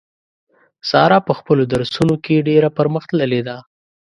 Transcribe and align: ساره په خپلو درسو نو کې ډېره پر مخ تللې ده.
ساره 0.89 1.19
په 1.27 1.33
خپلو 1.39 1.63
درسو 1.73 2.01
نو 2.07 2.15
کې 2.23 2.45
ډېره 2.49 2.69
پر 2.77 2.87
مخ 2.93 3.03
تللې 3.09 3.41
ده. 3.47 3.57